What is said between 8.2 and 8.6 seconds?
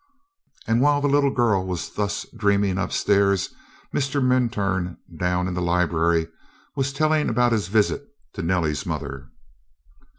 to